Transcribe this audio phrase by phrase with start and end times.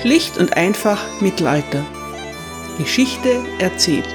[0.00, 1.84] Schlicht und einfach Mittelalter.
[2.78, 4.06] Geschichte erzählt.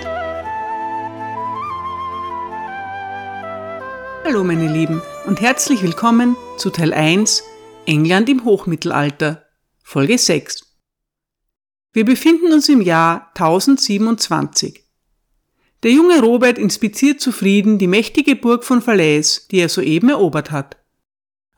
[4.23, 7.43] Hallo meine Lieben und herzlich willkommen zu Teil 1
[7.85, 9.43] England im Hochmittelalter,
[9.83, 10.73] Folge 6.
[11.91, 14.85] Wir befinden uns im Jahr 1027.
[15.83, 20.77] Der junge Robert inspiziert zufrieden die mächtige Burg von Falaise, die er soeben erobert hat.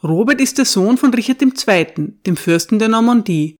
[0.01, 3.59] Robert ist der Sohn von Richard II., dem Fürsten der Normandie.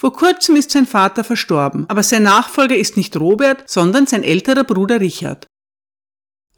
[0.00, 4.64] Vor kurzem ist sein Vater verstorben, aber sein Nachfolger ist nicht Robert, sondern sein älterer
[4.64, 5.46] Bruder Richard.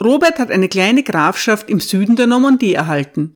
[0.01, 3.35] Robert hat eine kleine Grafschaft im Süden der Normandie erhalten.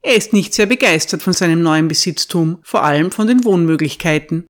[0.00, 4.46] Er ist nicht sehr begeistert von seinem neuen Besitztum, vor allem von den Wohnmöglichkeiten.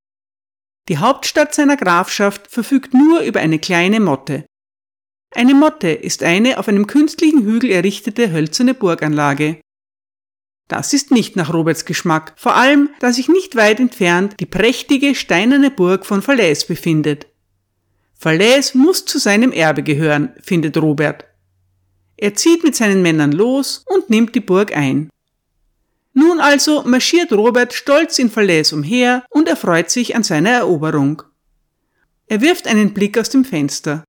[0.90, 4.44] Die Hauptstadt seiner Grafschaft verfügt nur über eine kleine Motte.
[5.34, 9.58] Eine Motte ist eine auf einem künstlichen Hügel errichtete hölzerne Burganlage.
[10.68, 15.14] Das ist nicht nach Roberts Geschmack, vor allem, da sich nicht weit entfernt die prächtige
[15.14, 17.26] steinerne Burg von Falaise befindet.
[18.18, 21.24] Falaise muss zu seinem Erbe gehören, findet Robert.
[22.16, 25.10] Er zieht mit seinen Männern los und nimmt die Burg ein.
[26.14, 31.22] Nun also marschiert Robert stolz in Falaise umher und erfreut sich an seiner Eroberung.
[32.26, 34.02] Er wirft einen Blick aus dem Fenster.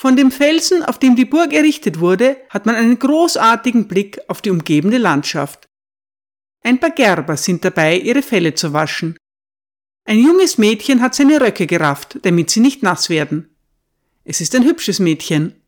[0.00, 4.40] Von dem Felsen, auf dem die Burg errichtet wurde, hat man einen großartigen Blick auf
[4.40, 5.66] die umgebende Landschaft.
[6.62, 9.16] Ein paar Gerber sind dabei, ihre Felle zu waschen.
[10.04, 13.56] Ein junges Mädchen hat seine Röcke gerafft, damit sie nicht nass werden.
[14.22, 15.60] Es ist ein hübsches Mädchen.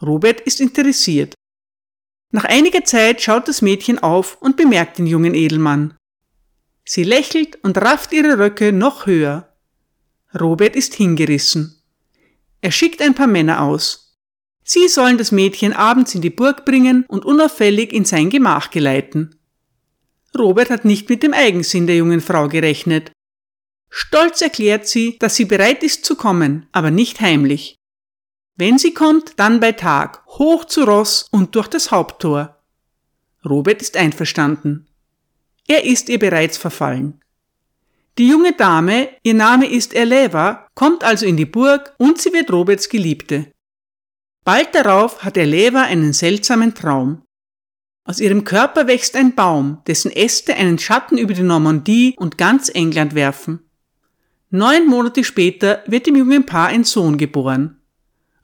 [0.00, 1.34] Robert ist interessiert.
[2.30, 5.98] Nach einiger Zeit schaut das Mädchen auf und bemerkt den jungen Edelmann.
[6.86, 9.54] Sie lächelt und rafft ihre Röcke noch höher.
[10.34, 11.79] Robert ist hingerissen.
[12.60, 14.18] Er schickt ein paar Männer aus.
[14.62, 19.36] Sie sollen das Mädchen abends in die Burg bringen und unauffällig in sein Gemach geleiten.
[20.38, 23.10] Robert hat nicht mit dem Eigensinn der jungen Frau gerechnet.
[23.88, 27.76] Stolz erklärt sie, dass sie bereit ist zu kommen, aber nicht heimlich.
[28.56, 32.62] Wenn sie kommt, dann bei Tag, hoch zu Ross und durch das Haupttor.
[33.44, 34.86] Robert ist einverstanden.
[35.66, 37.20] Er ist ihr bereits verfallen.
[38.20, 42.52] Die junge Dame, ihr Name ist Eleva, kommt also in die Burg und sie wird
[42.52, 43.50] Roberts Geliebte.
[44.44, 47.22] Bald darauf hat Eleva einen seltsamen Traum.
[48.04, 52.68] Aus ihrem Körper wächst ein Baum, dessen Äste einen Schatten über die Normandie und ganz
[52.68, 53.60] England werfen.
[54.50, 57.80] Neun Monate später wird dem jungen Paar ein Sohn geboren.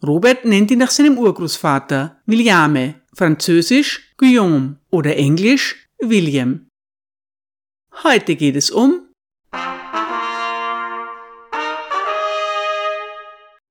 [0.02, 6.66] Robert nennt ihn nach seinem Urgroßvater, Williame, französisch Guillaume oder englisch William.
[8.02, 9.05] Heute geht es um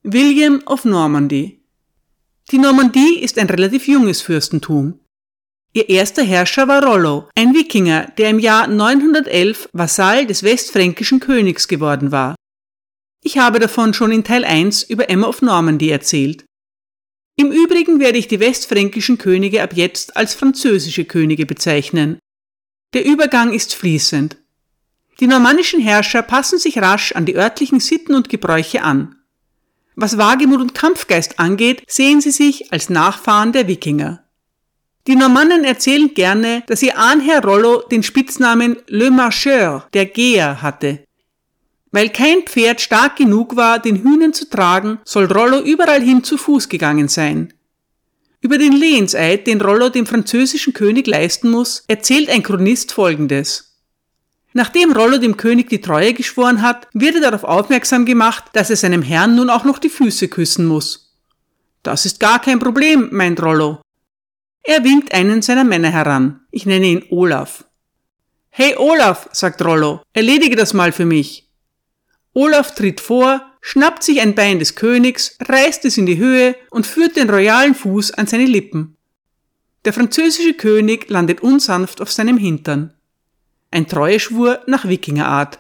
[0.08, 1.64] William of Normandy.
[2.52, 5.00] Die Normandie ist ein relativ junges Fürstentum.
[5.74, 11.68] Ihr erster Herrscher war Rollo, ein Wikinger, der im Jahr 911 Vasall des westfränkischen Königs
[11.68, 12.36] geworden war.
[13.24, 16.46] Ich habe davon schon in Teil 1 über Emma of Normandy erzählt.
[17.36, 22.20] Im Übrigen werde ich die westfränkischen Könige ab jetzt als französische Könige bezeichnen.
[22.94, 24.38] Der Übergang ist fließend.
[25.20, 29.16] Die normannischen Herrscher passen sich rasch an die örtlichen Sitten und Gebräuche an.
[29.95, 34.23] Was Wagemut und Kampfgeist angeht, sehen sie sich als Nachfahren der Wikinger.
[35.07, 41.00] Die Normannen erzählen gerne, dass ihr Ahnherr Rollo den Spitznamen Le Marcheur, der Geher, hatte.
[41.91, 46.38] Weil kein Pferd stark genug war, den Hühnern zu tragen, soll Rollo überall hin zu
[46.38, 47.53] Fuß gegangen sein.
[48.41, 53.75] Über den Lehenseid, den Rollo dem französischen König leisten muss, erzählt ein Chronist folgendes.
[54.58, 58.78] Nachdem Rollo dem König die Treue geschworen hat, wird er darauf aufmerksam gemacht, dass er
[58.78, 61.14] seinem Herrn nun auch noch die Füße küssen muss.
[61.84, 63.82] Das ist gar kein Problem, meint Rollo.
[64.64, 66.40] Er winkt einen seiner Männer heran.
[66.52, 67.66] Ich nenne ihn Olaf.
[68.50, 71.50] Hey Olaf, sagt Rollo, erledige das mal für mich.
[72.32, 76.88] Olaf tritt vor, schnappt sich ein Bein des Königs, reißt es in die Höhe und
[76.88, 78.96] führt den royalen Fuß an seine Lippen.
[79.84, 82.94] Der französische König landet unsanft auf seinem Hintern
[83.75, 85.60] ein Treueschwur nach Wikingerart.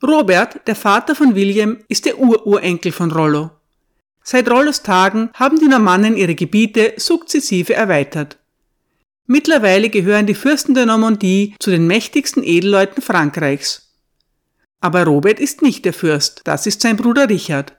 [0.00, 3.50] Robert, der Vater von William, ist der Ururenkel von Rollo.
[4.22, 8.38] Seit Rollos Tagen haben die Normannen ihre Gebiete sukzessive erweitert.
[9.26, 13.92] Mittlerweile gehören die Fürsten der Normandie zu den mächtigsten Edelleuten Frankreichs.
[14.80, 17.76] Aber Robert ist nicht der Fürst, das ist sein Bruder Richard.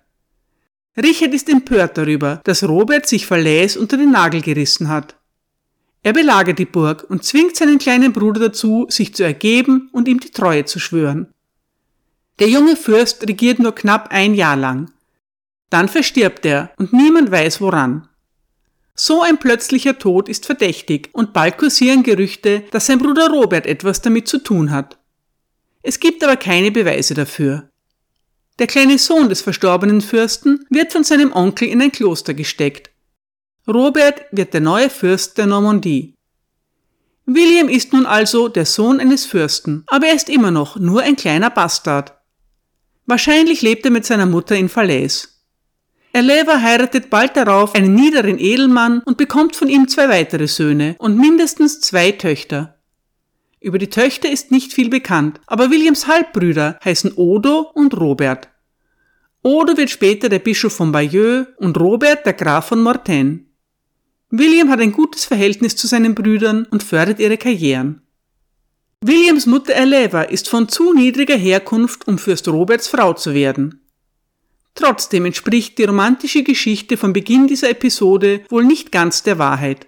[1.02, 5.16] Richard ist empört darüber, dass Robert sich Verläs unter den Nagel gerissen hat.
[6.04, 10.20] Er belagert die Burg und zwingt seinen kleinen Bruder dazu, sich zu ergeben und ihm
[10.20, 11.28] die Treue zu schwören.
[12.40, 14.92] Der junge Fürst regiert nur knapp ein Jahr lang.
[15.70, 18.08] Dann verstirbt er und niemand weiß woran.
[18.96, 24.02] So ein plötzlicher Tod ist verdächtig und bald kursieren Gerüchte, dass sein Bruder Robert etwas
[24.02, 24.98] damit zu tun hat.
[25.82, 27.70] Es gibt aber keine Beweise dafür.
[28.60, 32.91] Der kleine Sohn des verstorbenen Fürsten wird von seinem Onkel in ein Kloster gesteckt.
[33.74, 36.14] Robert wird der neue Fürst der Normandie.
[37.26, 41.16] William ist nun also der Sohn eines Fürsten, aber er ist immer noch nur ein
[41.16, 42.14] kleiner Bastard.
[43.06, 45.30] Wahrscheinlich lebt er mit seiner Mutter in Falaise.
[46.14, 51.18] Eleva heiratet bald darauf einen niederen Edelmann und bekommt von ihm zwei weitere Söhne und
[51.18, 52.78] mindestens zwei Töchter.
[53.62, 58.50] Über die Töchter ist nicht viel bekannt, aber Williams Halbbrüder heißen Odo und Robert.
[59.44, 63.46] Odo wird später der Bischof von Bayeux und Robert der Graf von Mortaine.
[64.32, 68.02] William hat ein gutes Verhältnis zu seinen Brüdern und fördert ihre Karrieren.
[69.02, 73.82] Williams Mutter Eleva ist von zu niedriger Herkunft, um Fürst Roberts Frau zu werden.
[74.76, 79.88] Trotzdem entspricht die romantische Geschichte vom Beginn dieser Episode wohl nicht ganz der Wahrheit.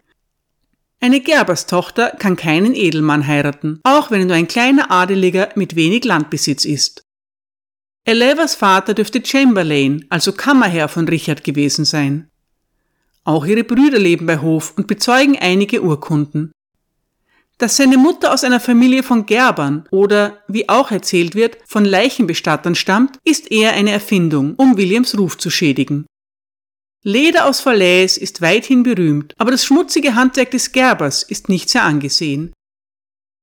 [1.00, 6.04] Eine Gerberstochter kann keinen Edelmann heiraten, auch wenn er nur ein kleiner Adeliger mit wenig
[6.04, 7.04] Landbesitz ist.
[8.06, 12.30] Elevas Vater dürfte Chamberlain, also Kammerherr von Richard gewesen sein.
[13.25, 16.52] Auch ihre Brüder leben bei Hof und bezeugen einige Urkunden.
[17.58, 22.75] Dass seine Mutter aus einer Familie von Gerbern oder, wie auch erzählt wird, von Leichenbestattern
[22.75, 26.06] stammt, ist eher eine Erfindung, um Williams Ruf zu schädigen.
[27.04, 31.84] Leder aus Falaise ist weithin berühmt, aber das schmutzige Handwerk des Gerbers ist nicht sehr
[31.84, 32.54] angesehen.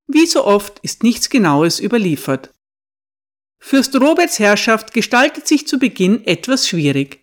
[0.07, 2.53] Wie so oft ist nichts Genaues überliefert.
[3.63, 7.21] Fürst Roberts Herrschaft gestaltet sich zu Beginn etwas schwierig.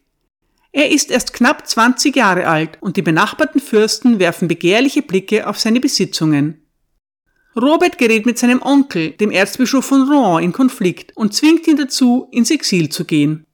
[0.78, 5.58] Er ist erst knapp 20 Jahre alt und die benachbarten Fürsten werfen begehrliche Blicke auf
[5.58, 6.68] seine Besitzungen.
[7.56, 12.28] Robert gerät mit seinem Onkel, dem Erzbischof von Rouen, in Konflikt und zwingt ihn dazu,
[12.32, 13.48] ins Exil zu gehen.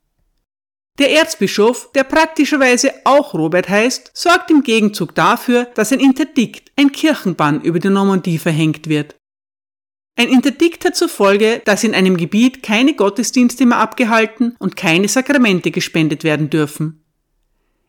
[1.00, 6.92] Der Erzbischof, der praktischerweise auch Robert heißt, sorgt im Gegenzug dafür, dass ein Interdikt, ein
[6.92, 9.16] Kirchenbann über die Normandie verhängt wird.
[10.18, 15.08] Ein Interdikt hat zur Folge, dass in einem Gebiet keine Gottesdienste mehr abgehalten und keine
[15.08, 17.00] Sakramente gespendet werden dürfen.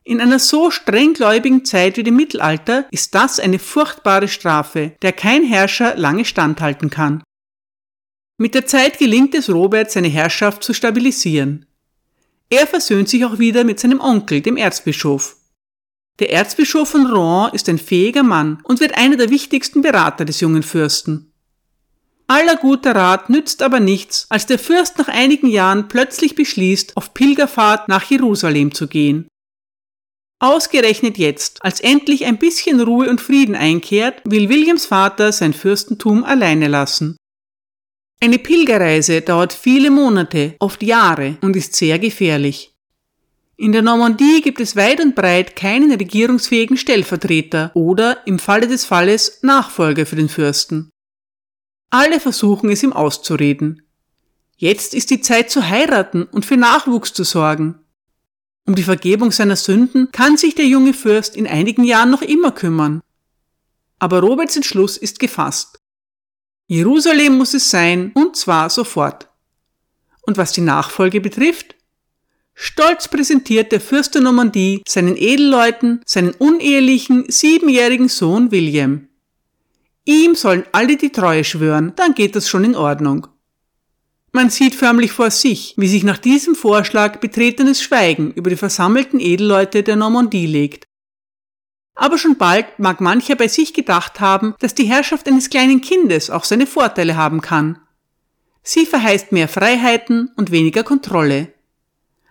[0.07, 5.43] In einer so strenggläubigen Zeit wie dem Mittelalter ist das eine furchtbare Strafe, der kein
[5.43, 7.23] Herrscher lange standhalten kann.
[8.37, 11.65] Mit der Zeit gelingt es Robert, seine Herrschaft zu stabilisieren.
[12.51, 15.37] Er versöhnt sich auch wieder mit seinem Onkel, dem Erzbischof.
[16.19, 20.39] Der Erzbischof von Rouen ist ein fähiger Mann und wird einer der wichtigsten Berater des
[20.39, 21.33] jungen Fürsten.
[22.27, 27.15] Aller guter Rat nützt aber nichts, als der Fürst nach einigen Jahren plötzlich beschließt, auf
[27.15, 29.27] Pilgerfahrt nach Jerusalem zu gehen.
[30.45, 36.23] Ausgerechnet jetzt, als endlich ein bisschen Ruhe und Frieden einkehrt, will Williams Vater sein Fürstentum
[36.23, 37.17] alleine lassen.
[38.21, 42.75] Eine Pilgerreise dauert viele Monate, oft Jahre und ist sehr gefährlich.
[43.57, 48.85] In der Normandie gibt es weit und breit keinen regierungsfähigen Stellvertreter oder, im Falle des
[48.85, 50.91] Falles, Nachfolger für den Fürsten.
[51.89, 53.81] Alle versuchen es ihm auszureden.
[54.57, 57.79] Jetzt ist die Zeit zu heiraten und für Nachwuchs zu sorgen.
[58.65, 62.51] Um die Vergebung seiner Sünden kann sich der junge Fürst in einigen Jahren noch immer
[62.51, 63.01] kümmern.
[63.99, 65.79] Aber Roberts Entschluss ist gefasst.
[66.67, 69.29] Jerusalem muss es sein, und zwar sofort.
[70.21, 71.75] Und was die Nachfolge betrifft?
[72.55, 79.09] Stolz präsentiert der Fürst der Normandie seinen Edelleuten seinen unehelichen siebenjährigen Sohn William.
[80.05, 83.27] Ihm sollen alle die Treue schwören, dann geht das schon in Ordnung.
[84.35, 89.21] Man sieht förmlich vor sich, wie sich nach diesem Vorschlag betretenes Schweigen über die versammelten
[89.21, 90.83] Edelleute der Normandie legt.
[91.95, 96.29] Aber schon bald mag mancher bei sich gedacht haben, dass die Herrschaft eines kleinen Kindes
[96.29, 97.79] auch seine Vorteile haben kann.
[98.61, 101.53] Sie verheißt mehr Freiheiten und weniger Kontrolle.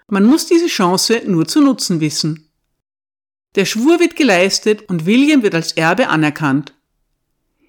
[0.07, 2.51] Man muss diese Chance nur zu nutzen wissen.
[3.55, 6.75] Der Schwur wird geleistet und William wird als Erbe anerkannt.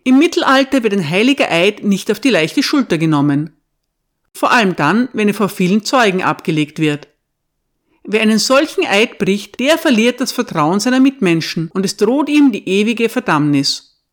[0.03, 3.54] Im Mittelalter wird ein heiliger Eid nicht auf die leichte Schulter genommen
[4.35, 7.07] vor allem dann, wenn er vor vielen Zeugen abgelegt wird.
[8.03, 12.51] Wer einen solchen Eid bricht, der verliert das Vertrauen seiner Mitmenschen und es droht ihm
[12.51, 14.03] die ewige Verdammnis.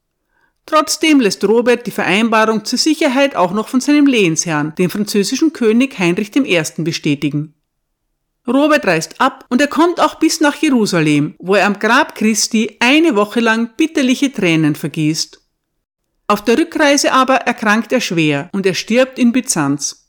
[0.64, 5.98] Trotzdem lässt Robert die Vereinbarung zur Sicherheit auch noch von seinem Lehensherrn, dem französischen König
[5.98, 6.62] Heinrich I.
[6.78, 7.54] bestätigen.
[8.46, 12.76] Robert reist ab und er kommt auch bis nach Jerusalem, wo er am Grab Christi
[12.78, 15.40] eine Woche lang bitterliche Tränen vergießt.
[16.28, 20.01] Auf der Rückreise aber erkrankt er schwer und er stirbt in Byzanz.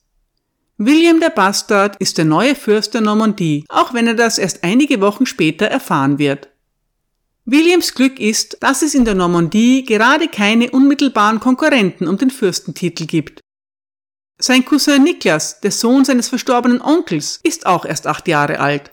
[0.78, 5.02] William der Bastard ist der neue Fürst der Normandie, auch wenn er das erst einige
[5.02, 6.50] Wochen später erfahren wird.
[7.46, 13.06] Williams Glück ist, dass es in der Normandie gerade keine unmittelbaren Konkurrenten um den Fürstentitel
[13.06, 13.42] gibt.
[14.40, 18.92] Sein Cousin Niklas, der Sohn seines verstorbenen Onkels, ist auch erst acht Jahre alt.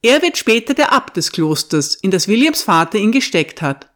[0.00, 3.90] Er wird später der Abt des Klosters, in das Williams Vater ihn gesteckt hat.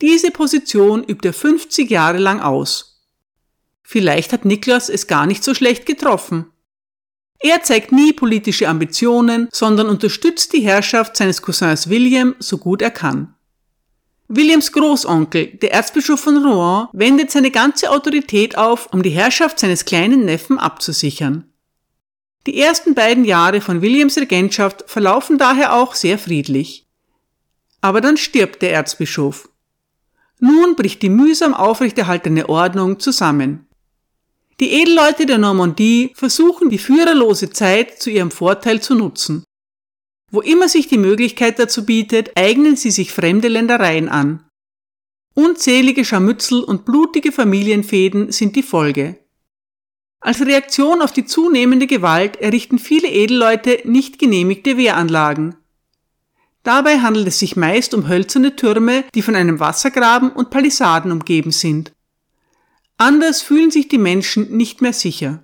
[0.00, 2.89] Diese Position übt er 50 Jahre lang aus.
[3.92, 6.46] Vielleicht hat Niklas es gar nicht so schlecht getroffen.
[7.40, 12.92] Er zeigt nie politische Ambitionen, sondern unterstützt die Herrschaft seines Cousins William so gut er
[12.92, 13.34] kann.
[14.28, 19.84] Williams Großonkel, der Erzbischof von Rouen, wendet seine ganze Autorität auf, um die Herrschaft seines
[19.84, 21.52] kleinen Neffen abzusichern.
[22.46, 26.86] Die ersten beiden Jahre von Williams Regentschaft verlaufen daher auch sehr friedlich.
[27.80, 29.48] Aber dann stirbt der Erzbischof.
[30.38, 33.66] Nun bricht die mühsam aufrechterhaltene Ordnung zusammen.
[34.60, 39.42] Die Edelleute der Normandie versuchen die führerlose Zeit zu ihrem Vorteil zu nutzen.
[40.30, 44.44] Wo immer sich die Möglichkeit dazu bietet, eignen sie sich fremde Ländereien an.
[45.34, 49.18] Unzählige Scharmützel und blutige Familienfäden sind die Folge.
[50.20, 55.56] Als Reaktion auf die zunehmende Gewalt errichten viele Edelleute nicht genehmigte Wehranlagen.
[56.62, 61.52] Dabei handelt es sich meist um hölzerne Türme, die von einem Wassergraben und Palisaden umgeben
[61.52, 61.92] sind.
[63.00, 65.42] Anders fühlen sich die Menschen nicht mehr sicher.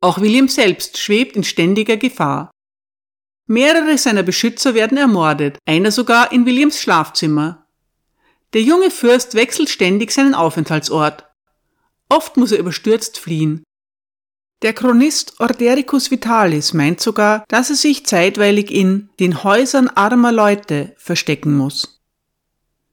[0.00, 2.50] Auch William selbst schwebt in ständiger Gefahr.
[3.46, 7.68] Mehrere seiner Beschützer werden ermordet, einer sogar in Williams Schlafzimmer.
[8.52, 11.24] Der junge Fürst wechselt ständig seinen Aufenthaltsort.
[12.08, 13.62] Oft muss er überstürzt fliehen.
[14.62, 20.96] Der Chronist Ordericus Vitalis meint sogar, dass er sich zeitweilig in den Häusern armer Leute
[20.98, 21.99] verstecken muss.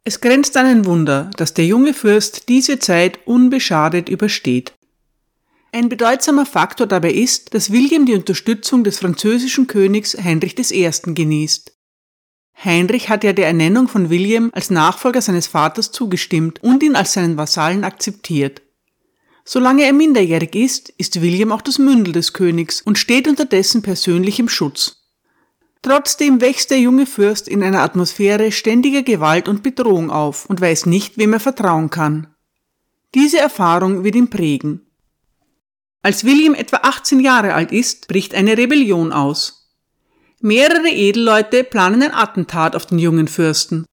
[0.08, 4.72] Es grenzt an ein Wunder, dass der junge Fürst diese Zeit unbeschadet übersteht.
[5.74, 10.90] Ein bedeutsamer Faktor dabei ist, dass William die Unterstützung des französischen Königs Heinrich I.
[11.14, 11.74] genießt.
[12.64, 17.12] Heinrich hat ja der Ernennung von William als Nachfolger seines Vaters zugestimmt und ihn als
[17.12, 18.62] seinen Vasallen akzeptiert.
[19.44, 23.82] Solange er minderjährig ist, ist William auch das Mündel des Königs und steht unter dessen
[23.82, 24.97] persönlichem Schutz.
[25.88, 30.86] Trotzdem wächst der junge Fürst in einer Atmosphäre ständiger Gewalt und Bedrohung auf und weiß
[30.86, 32.28] nicht, wem er vertrauen kann.
[33.16, 34.86] Diese Erfahrung wird ihn prägen.
[36.02, 39.72] Als William etwa 18 Jahre alt ist, bricht eine Rebellion aus.
[40.42, 43.86] Mehrere Edelleute planen ein Attentat auf den jungen Fürsten.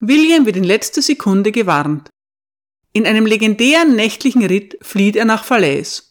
[0.00, 2.08] William wird in letzter Sekunde gewarnt.
[2.94, 6.04] In einem legendären nächtlichen Ritt flieht er nach Falaise.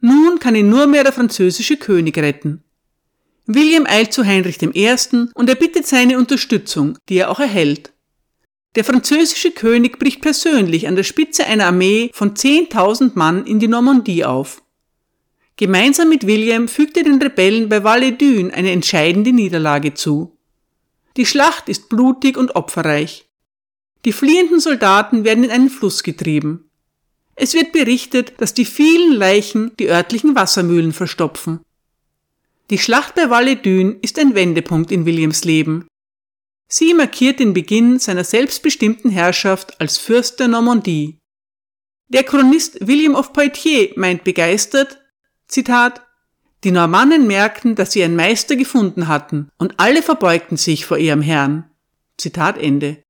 [0.00, 2.64] Nun kann ihn nur mehr der französische König retten.
[3.52, 4.96] William eilt zu Heinrich I.
[5.34, 7.92] und er bittet seine Unterstützung, die er auch erhält.
[8.76, 13.66] Der französische König bricht persönlich an der Spitze einer Armee von 10.000 Mann in die
[13.66, 14.62] Normandie auf.
[15.56, 20.38] Gemeinsam mit William fügt er den Rebellen bei Val-les-Dunes eine entscheidende Niederlage zu.
[21.16, 23.26] Die Schlacht ist blutig und opferreich.
[24.04, 26.70] Die fliehenden Soldaten werden in einen Fluss getrieben.
[27.34, 31.60] Es wird berichtet, dass die vielen Leichen die örtlichen Wassermühlen verstopfen.
[32.70, 35.88] Die Schlacht bei Val-les-Dunes ist ein Wendepunkt in Williams Leben.
[36.68, 41.18] Sie markiert den Beginn seiner selbstbestimmten Herrschaft als Fürst der Normandie.
[42.06, 45.02] Der Chronist William of Poitiers meint begeistert,
[45.48, 46.06] Zitat,
[46.62, 51.22] die Normannen merkten, dass sie einen Meister gefunden hatten, und alle verbeugten sich vor ihrem
[51.22, 51.68] Herrn.
[52.18, 53.02] Zitat Ende.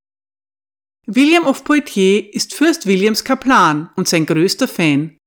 [1.05, 5.17] William of Poitiers ist Fürst Williams Kaplan und sein größter Fan.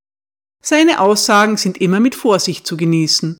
[0.60, 3.38] Seine Aussagen sind immer mit Vorsicht zu genießen.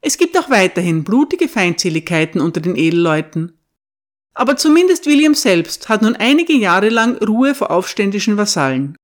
[0.00, 3.58] Es gibt auch weiterhin blutige Feindseligkeiten unter den Edelleuten.
[4.34, 8.96] Aber zumindest William selbst hat nun einige Jahre lang Ruhe vor aufständischen Vasallen.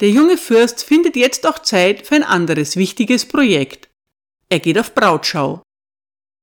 [0.00, 3.88] Der junge Fürst findet jetzt auch Zeit für ein anderes wichtiges Projekt.
[4.50, 5.62] Er geht auf Brautschau.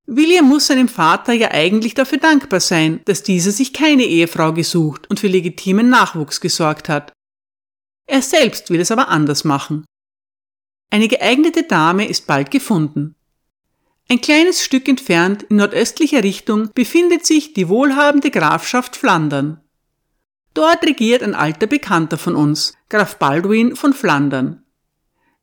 [0.06, 5.08] William muss seinem Vater ja eigentlich dafür dankbar sein, dass dieser sich keine Ehefrau gesucht
[5.08, 7.12] und für legitimen Nachwuchs gesorgt hat.
[8.06, 9.84] Er selbst will es aber anders machen.
[10.90, 13.14] Eine geeignete Dame ist bald gefunden.
[14.10, 19.60] Ein kleines Stück entfernt in nordöstlicher Richtung befindet sich die wohlhabende Grafschaft Flandern.
[20.52, 24.62] Dort regiert ein alter Bekannter von uns, Graf Baldwin von Flandern.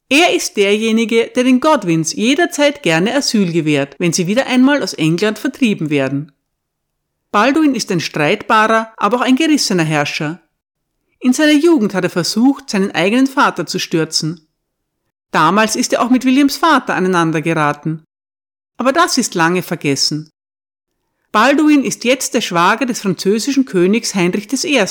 [0.09, 4.93] Er ist derjenige, der den Godwins jederzeit gerne Asyl gewährt, wenn sie wieder einmal aus
[4.93, 6.33] England vertrieben werden.
[7.31, 10.41] Baldwin ist ein streitbarer, aber auch ein gerissener Herrscher.
[11.19, 14.47] In seiner Jugend hat er versucht, seinen eigenen Vater zu stürzen.
[15.31, 18.03] Damals ist er auch mit Williams Vater aneinander geraten.
[18.81, 20.31] Aber das ist lange vergessen.
[21.31, 24.83] Balduin ist jetzt der Schwager des französischen Königs Heinrich I.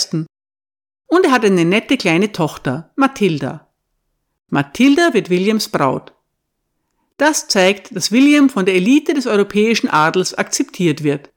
[1.09, 3.69] Und er hat eine nette kleine Tochter, Mathilda.
[4.47, 6.13] Mathilda wird Williams Braut.
[7.17, 11.31] Das zeigt, dass William von der Elite des europäischen Adels akzeptiert wird.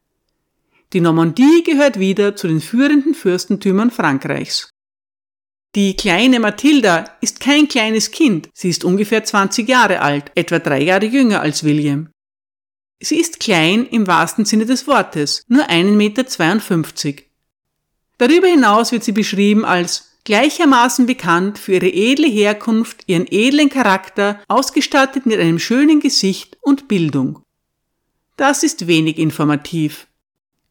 [0.93, 4.69] Die Normandie gehört wieder zu den führenden Fürstentümern Frankreichs.
[5.74, 10.83] Die kleine Mathilda ist kein kleines Kind, sie ist ungefähr 20 Jahre alt, etwa drei
[10.83, 12.12] Jahre jünger als William.
[13.03, 17.24] Sie ist klein im wahrsten Sinne des Wortes, nur 1,52 Meter.
[18.17, 24.41] Darüber hinaus wird sie beschrieben als gleichermaßen bekannt für ihre edle Herkunft, ihren edlen Charakter,
[24.48, 27.43] ausgestattet mit einem schönen Gesicht und Bildung.
[28.38, 30.07] Das ist wenig informativ.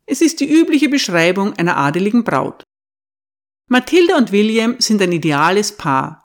[0.07, 2.65] Es ist die übliche Beschreibung einer adeligen Braut.
[3.69, 6.22] Mathilda und William sind ein ideales Paar.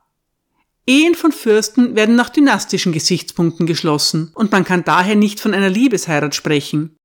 [0.87, 5.69] Ehen von Fürsten werden nach dynastischen Gesichtspunkten geschlossen und man kann daher nicht von einer
[5.69, 6.95] Liebesheirat sprechen.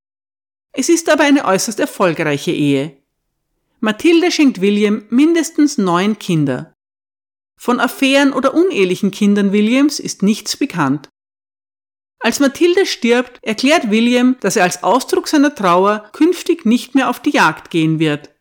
[0.71, 2.97] Es ist aber eine äußerst erfolgreiche Ehe.
[3.81, 6.73] Mathilde schenkt William mindestens neun Kinder.
[7.57, 11.09] Von Affären oder unehelichen Kindern Williams ist nichts bekannt.
[12.19, 17.19] Als Mathilde stirbt, erklärt William, dass er als Ausdruck seiner Trauer künftig nicht mehr auf
[17.19, 18.33] die Jagd gehen wird.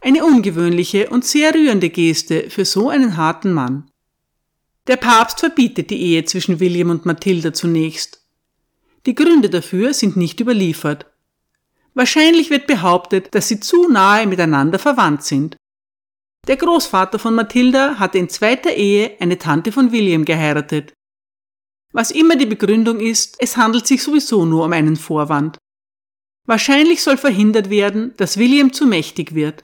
[0.00, 3.89] Eine ungewöhnliche und sehr rührende Geste für so einen harten Mann.
[4.90, 8.26] Der Papst verbietet die Ehe zwischen William und Mathilda zunächst.
[9.06, 11.06] Die Gründe dafür sind nicht überliefert.
[11.94, 15.56] Wahrscheinlich wird behauptet, dass sie zu nahe miteinander verwandt sind.
[16.48, 20.92] Der Großvater von Mathilda hatte in zweiter Ehe eine Tante von William geheiratet.
[21.92, 25.56] Was immer die Begründung ist, es handelt sich sowieso nur um einen Vorwand.
[26.48, 29.62] Wahrscheinlich soll verhindert werden, dass William zu mächtig wird.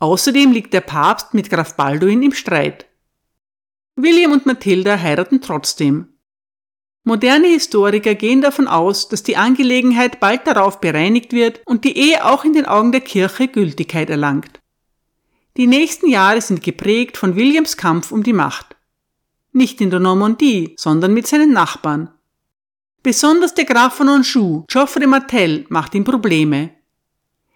[0.00, 2.86] Außerdem liegt der Papst mit Graf Balduin im Streit.
[3.96, 6.08] William und Mathilda heiraten trotzdem.
[7.04, 12.24] Moderne Historiker gehen davon aus, dass die Angelegenheit bald darauf bereinigt wird und die Ehe
[12.24, 14.60] auch in den Augen der Kirche Gültigkeit erlangt.
[15.56, 18.74] Die nächsten Jahre sind geprägt von Williams Kampf um die Macht
[19.54, 22.10] nicht in der Normandie, sondern mit seinen Nachbarn.
[23.02, 26.70] Besonders der Graf von Anjou, Geoffrey Martel, macht ihm Probleme.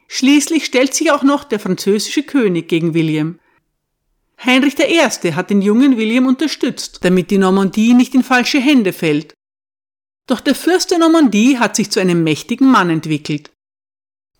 [0.07, 3.41] Schließlich stellt sich auch noch der französische König gegen William.
[4.45, 5.33] Heinrich I.
[5.33, 9.35] hat den jungen William unterstützt, damit die Normandie nicht in falsche Hände fällt.
[10.27, 13.51] Doch der Fürst der Normandie hat sich zu einem mächtigen Mann entwickelt.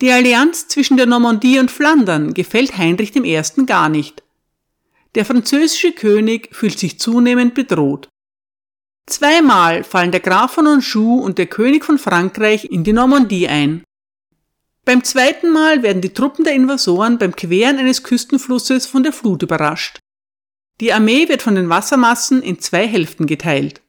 [0.01, 3.41] Die Allianz zwischen der Normandie und Flandern gefällt Heinrich I.
[3.65, 4.23] gar nicht.
[5.15, 8.07] Der französische König fühlt sich zunehmend bedroht.
[9.07, 13.83] Zweimal fallen der Graf von Anjou und der König von Frankreich in die Normandie ein.
[14.89, 19.43] Beim zweiten Mal werden die Truppen der Invasoren beim Queren eines Küstenflusses von der Flut
[19.43, 19.99] überrascht.
[20.81, 23.83] Die Armee wird von den Wassermassen in zwei Hälften geteilt.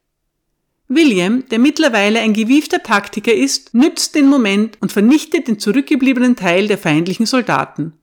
[0.88, 6.68] William, der mittlerweile ein gewiefter Taktiker ist, nützt den Moment und vernichtet den zurückgebliebenen Teil
[6.68, 7.94] der feindlichen Soldaten.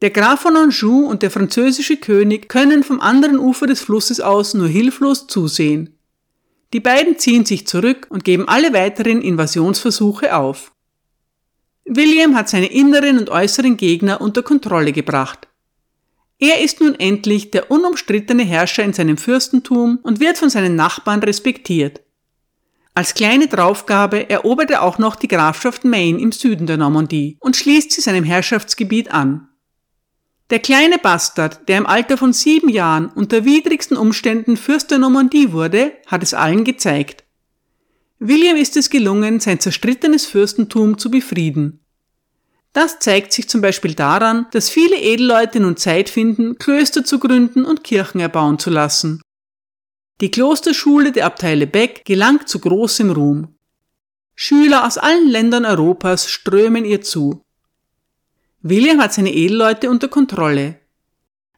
[0.00, 4.54] Der Graf von Anjou und der französische König können vom anderen Ufer des Flusses aus
[4.54, 5.98] nur hilflos zusehen.
[6.72, 10.72] Die beiden ziehen sich zurück und geben alle weiteren Invasionsversuche auf.
[11.86, 15.48] William hat seine inneren und äußeren Gegner unter Kontrolle gebracht.
[16.38, 21.22] Er ist nun endlich der unumstrittene Herrscher in seinem Fürstentum und wird von seinen Nachbarn
[21.22, 22.02] respektiert.
[22.94, 27.56] Als kleine Draufgabe erobert er auch noch die Grafschaft Maine im Süden der Normandie und
[27.56, 29.48] schließt sie seinem Herrschaftsgebiet an.
[30.50, 35.52] Der kleine Bastard, der im Alter von sieben Jahren unter widrigsten Umständen Fürst der Normandie
[35.52, 37.25] wurde, hat es allen gezeigt.
[38.18, 41.80] William ist es gelungen, sein zerstrittenes Fürstentum zu befrieden.
[42.72, 47.64] Das zeigt sich zum Beispiel daran, dass viele Edelleute nun Zeit finden, Klöster zu gründen
[47.64, 49.22] und Kirchen erbauen zu lassen.
[50.20, 53.54] Die Klosterschule der Abteile Beck gelangt zu großem Ruhm.
[54.34, 57.42] Schüler aus allen Ländern Europas strömen ihr zu.
[58.60, 60.80] William hat seine Edelleute unter Kontrolle.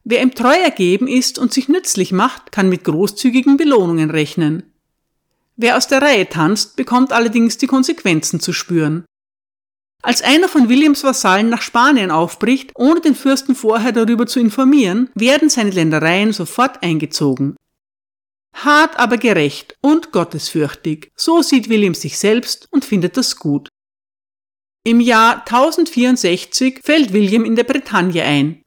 [0.05, 4.68] Wer ihm treu ergeben ist und sich nützlich macht, kann mit großzügigen Belohnungen rechnen.
[5.61, 9.05] Wer aus der Reihe tanzt, bekommt allerdings die Konsequenzen zu spüren.
[10.03, 15.11] Als einer von Williams Vasallen nach Spanien aufbricht, ohne den Fürsten vorher darüber zu informieren,
[15.17, 17.57] werden seine Ländereien sofort eingezogen.
[18.55, 23.69] Hart aber gerecht und gottesfürchtig, so sieht William sich selbst und findet das gut.
[24.85, 28.63] Im Jahr 1064 fällt William in der Bretagne ein.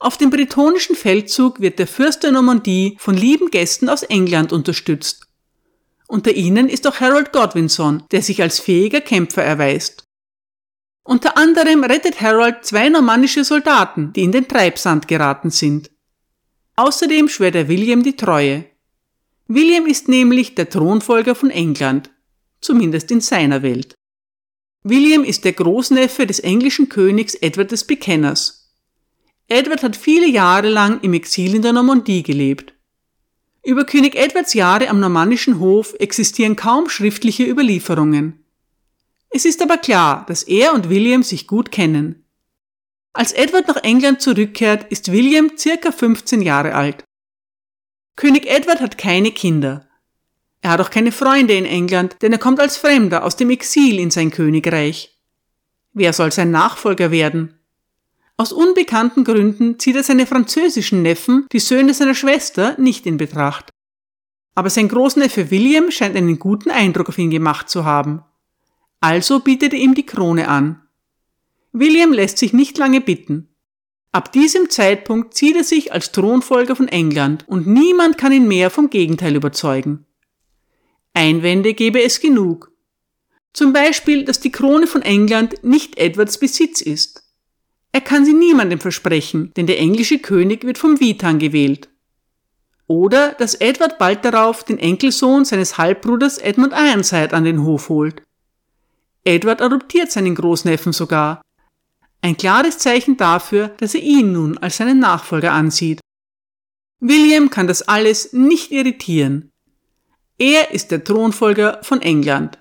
[0.00, 5.28] Auf dem bretonischen Feldzug wird der Fürst der Normandie von lieben Gästen aus England unterstützt.
[6.12, 10.04] Unter ihnen ist auch Harold Godwinson, der sich als fähiger Kämpfer erweist.
[11.04, 15.90] Unter anderem rettet Harold zwei normannische Soldaten, die in den Treibsand geraten sind.
[16.76, 18.66] Außerdem schwört er William die Treue.
[19.48, 22.10] William ist nämlich der Thronfolger von England,
[22.60, 23.94] zumindest in seiner Welt.
[24.82, 28.70] William ist der Großneffe des englischen Königs Edward des Bekenners.
[29.48, 32.74] Edward hat viele Jahre lang im Exil in der Normandie gelebt.
[33.64, 38.44] Über König Edwards Jahre am normannischen Hof existieren kaum schriftliche Überlieferungen.
[39.30, 42.24] Es ist aber klar, dass er und William sich gut kennen.
[43.12, 47.04] Als Edward nach England zurückkehrt, ist William circa 15 Jahre alt.
[48.16, 49.88] König Edward hat keine Kinder.
[50.60, 53.98] Er hat auch keine Freunde in England, denn er kommt als Fremder aus dem Exil
[53.98, 55.18] in sein Königreich.
[55.92, 57.61] Wer soll sein Nachfolger werden?
[58.42, 63.70] Aus unbekannten Gründen zieht er seine französischen Neffen, die Söhne seiner Schwester, nicht in Betracht.
[64.56, 68.24] Aber sein Großneffe William scheint einen guten Eindruck auf ihn gemacht zu haben.
[68.98, 70.82] Also bietet er ihm die Krone an.
[71.70, 73.54] William lässt sich nicht lange bitten.
[74.10, 78.70] Ab diesem Zeitpunkt zieht er sich als Thronfolger von England und niemand kann ihn mehr
[78.70, 80.04] vom Gegenteil überzeugen.
[81.14, 82.72] Einwände gebe es genug.
[83.52, 87.21] Zum Beispiel, dass die Krone von England nicht Edwards Besitz ist.
[87.92, 91.90] Er kann sie niemandem versprechen, denn der englische König wird vom Witan gewählt.
[92.86, 98.22] Oder, dass Edward bald darauf den Enkelsohn seines Halbbruders Edmund Ironside an den Hof holt.
[99.24, 101.42] Edward adoptiert seinen Großneffen sogar,
[102.22, 106.00] ein klares Zeichen dafür, dass er ihn nun als seinen Nachfolger ansieht.
[107.00, 109.50] William kann das alles nicht irritieren.
[110.38, 112.58] Er ist der Thronfolger von England.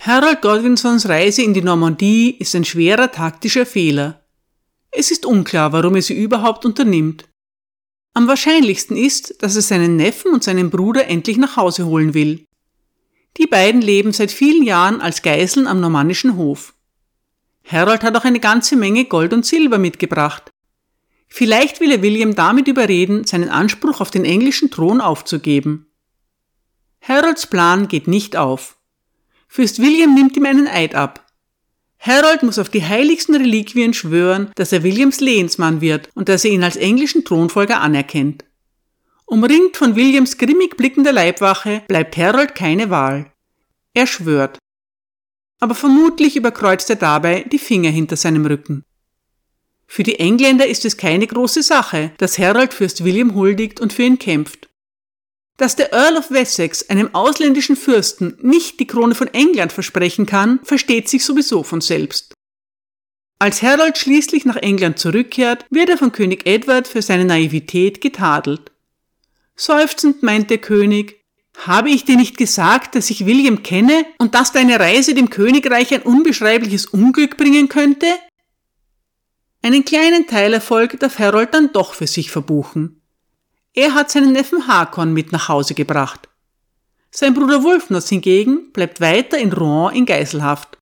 [0.00, 4.24] Harold Godwinsons Reise in die Normandie ist ein schwerer taktischer Fehler.
[4.92, 7.28] Es ist unklar, warum er sie überhaupt unternimmt.
[8.14, 12.46] Am wahrscheinlichsten ist, dass er seinen Neffen und seinen Bruder endlich nach Hause holen will.
[13.36, 16.74] Die beiden leben seit vielen Jahren als Geiseln am normannischen Hof.
[17.64, 20.50] Harold hat auch eine ganze Menge Gold und Silber mitgebracht.
[21.26, 25.86] Vielleicht will er William damit überreden, seinen Anspruch auf den englischen Thron aufzugeben.
[27.02, 28.77] Harolds Plan geht nicht auf.
[29.48, 31.26] Fürst William nimmt ihm einen Eid ab.
[31.98, 36.52] Harold muss auf die heiligsten Reliquien schwören, dass er Williams Lehensmann wird und dass er
[36.52, 38.44] ihn als englischen Thronfolger anerkennt.
[39.26, 43.32] Umringt von Williams grimmig blickender Leibwache bleibt Harold keine Wahl.
[43.94, 44.58] Er schwört
[45.60, 48.84] aber vermutlich überkreuzt er dabei die Finger hinter seinem Rücken.
[49.86, 54.02] Für die Engländer ist es keine große Sache, dass Harold Fürst William huldigt und für
[54.02, 54.67] ihn kämpft.
[55.58, 60.60] Dass der Earl of Wessex einem ausländischen Fürsten nicht die Krone von England versprechen kann,
[60.62, 62.32] versteht sich sowieso von selbst.
[63.40, 68.70] Als Harold schließlich nach England zurückkehrt, wird er von König Edward für seine Naivität getadelt.
[69.56, 71.18] Seufzend meint der König,
[71.66, 75.92] habe ich dir nicht gesagt, dass ich William kenne und dass deine Reise dem Königreich
[75.92, 78.06] ein unbeschreibliches Unglück bringen könnte?
[79.62, 83.02] Einen kleinen Teilerfolg darf Harold dann doch für sich verbuchen.
[83.80, 86.28] Er hat seinen Neffen Hakon mit nach Hause gebracht.
[87.12, 90.78] Sein Bruder Wulfnos hingegen bleibt weiter in Rouen in Geiselhaft.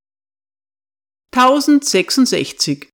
[1.35, 2.89] 1066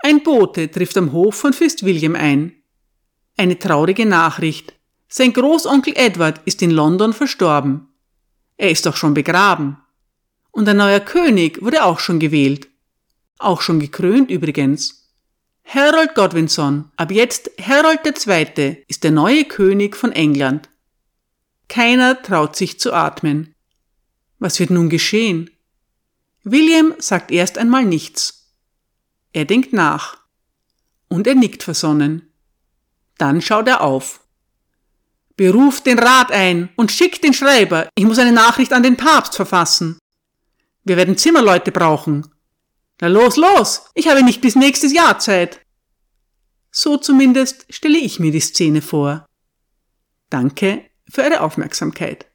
[0.00, 2.60] Ein Bote trifft am Hof von Fürst William ein.
[3.36, 4.74] Eine traurige Nachricht.
[5.08, 7.86] Sein Großonkel Edward ist in London verstorben.
[8.56, 9.76] Er ist auch schon begraben.
[10.50, 12.66] Und ein neuer König wurde auch schon gewählt.
[13.38, 14.99] Auch schon gekrönt übrigens.
[15.72, 20.68] Harold Godwinson, ab jetzt Harold II., ist der neue König von England.
[21.68, 23.54] Keiner traut sich zu atmen.
[24.40, 25.48] Was wird nun geschehen?
[26.42, 28.52] William sagt erst einmal nichts.
[29.32, 30.18] Er denkt nach.
[31.06, 32.32] Und er nickt versonnen.
[33.16, 34.24] Dann schaut er auf.
[35.36, 37.88] Beruft den Rat ein und schickt den Schreiber.
[37.94, 40.00] Ich muss eine Nachricht an den Papst verfassen.
[40.82, 42.26] Wir werden Zimmerleute brauchen.
[43.00, 43.90] Na los, los!
[43.94, 45.60] Ich habe nicht bis nächstes Jahr Zeit.
[46.70, 49.26] So zumindest stelle ich mir die Szene vor.
[50.28, 52.26] Danke für Ihre Aufmerksamkeit.